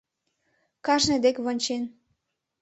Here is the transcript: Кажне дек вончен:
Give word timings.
Кажне 0.85 1.15
дек 1.25 1.35
вончен: 1.43 1.83